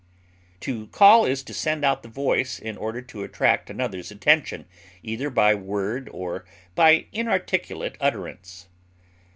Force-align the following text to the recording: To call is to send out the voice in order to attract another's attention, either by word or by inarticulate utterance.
To 0.61 0.87
call 0.87 1.25
is 1.25 1.43
to 1.43 1.53
send 1.53 1.85
out 1.85 2.01
the 2.01 2.09
voice 2.09 2.57
in 2.57 2.75
order 2.75 3.03
to 3.03 3.21
attract 3.23 3.69
another's 3.69 4.09
attention, 4.09 4.65
either 5.03 5.29
by 5.29 5.53
word 5.53 6.09
or 6.11 6.43
by 6.73 7.05
inarticulate 7.13 7.97
utterance. 8.01 8.67